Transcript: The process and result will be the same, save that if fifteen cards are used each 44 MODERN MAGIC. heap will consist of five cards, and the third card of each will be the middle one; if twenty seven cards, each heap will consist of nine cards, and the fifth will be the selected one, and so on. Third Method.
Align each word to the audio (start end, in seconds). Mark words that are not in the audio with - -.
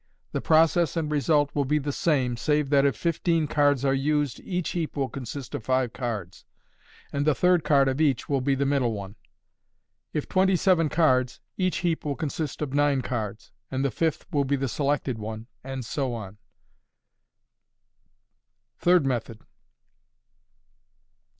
The 0.31 0.41
process 0.41 0.97
and 0.97 1.11
result 1.11 1.51
will 1.53 1.63
be 1.63 1.77
the 1.77 1.91
same, 1.91 2.35
save 2.35 2.71
that 2.71 2.87
if 2.87 2.95
fifteen 2.95 3.45
cards 3.45 3.85
are 3.85 3.93
used 3.93 4.39
each 4.39 4.71
44 4.71 4.73
MODERN 4.73 4.81
MAGIC. 4.81 4.89
heap 4.89 4.97
will 4.97 5.09
consist 5.09 5.53
of 5.53 5.63
five 5.63 5.93
cards, 5.93 6.43
and 7.13 7.23
the 7.23 7.35
third 7.35 7.63
card 7.63 7.87
of 7.87 8.01
each 8.01 8.27
will 8.27 8.41
be 8.41 8.55
the 8.55 8.65
middle 8.65 8.93
one; 8.93 9.13
if 10.11 10.27
twenty 10.27 10.55
seven 10.55 10.89
cards, 10.89 11.39
each 11.55 11.77
heap 11.85 12.03
will 12.03 12.15
consist 12.15 12.63
of 12.63 12.73
nine 12.73 13.03
cards, 13.03 13.51
and 13.69 13.85
the 13.85 13.91
fifth 13.91 14.25
will 14.31 14.43
be 14.43 14.55
the 14.55 14.67
selected 14.67 15.19
one, 15.19 15.45
and 15.63 15.85
so 15.85 16.15
on. 16.15 16.39
Third 18.79 19.05
Method. 19.05 19.37